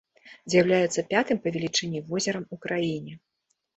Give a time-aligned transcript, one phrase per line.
[0.53, 3.13] З'яўляецца пятым па велічыні возерам у краіне.